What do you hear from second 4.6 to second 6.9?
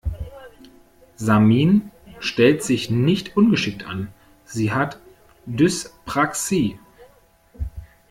hat Dyspraxie.